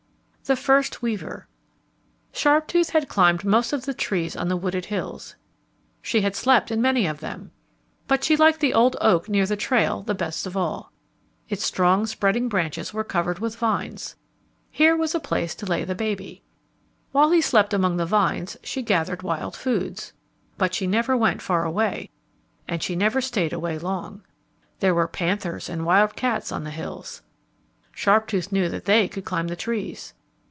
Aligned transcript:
The 0.45 0.55
First 0.57 1.01
Weaver 1.01 1.47
Sharptooth 2.33 2.89
had 2.89 3.07
climbed 3.07 3.45
most 3.45 3.71
of 3.71 3.85
the 3.85 3.93
trees 3.93 4.35
on 4.35 4.49
the 4.49 4.57
wooded 4.57 4.87
hills. 4.87 5.37
She 6.01 6.19
had 6.21 6.35
slept 6.35 6.71
in 6.71 6.81
many 6.81 7.07
of 7.07 7.21
them. 7.21 7.51
But 8.05 8.25
she 8.25 8.35
liked 8.35 8.59
the 8.59 8.73
old 8.73 8.97
oak 8.99 9.29
near 9.29 9.45
the 9.45 9.55
trail 9.55 10.01
the 10.01 10.13
best 10.13 10.45
of 10.45 10.57
all. 10.57 10.91
Its 11.47 11.63
strong 11.63 12.05
spreading 12.05 12.49
branches 12.49 12.93
were 12.93 13.05
covered 13.05 13.39
with 13.39 13.55
vines. 13.55 14.17
Here 14.69 14.93
was 14.93 15.15
a 15.15 15.21
place 15.21 15.55
to 15.55 15.65
lay 15.65 15.85
the 15.85 15.95
baby. 15.95 16.43
While 17.13 17.31
he 17.31 17.39
slept 17.39 17.73
among 17.73 17.95
the 17.95 18.05
vines, 18.05 18.57
she 18.61 18.81
gathered 18.81 19.23
wild 19.23 19.55
foods. 19.55 20.11
But 20.57 20.73
she 20.73 20.85
never 20.85 21.15
went 21.15 21.41
far 21.41 21.63
away, 21.63 22.09
and 22.67 22.83
she 22.83 22.93
never 22.97 23.21
stayed 23.21 23.53
away 23.53 23.77
long. 23.77 24.23
There 24.81 24.95
were 24.95 25.07
panthers 25.07 25.69
and 25.69 25.85
wild 25.85 26.17
cats 26.17 26.51
on 26.51 26.65
the 26.65 26.71
hills. 26.71 27.21
Sharptooth 27.93 28.51
knew 28.51 28.67
that 28.67 28.83
they 28.83 29.07
could 29.07 29.23
climb 29.23 29.47
the 29.47 29.55
trees. 29.55 30.13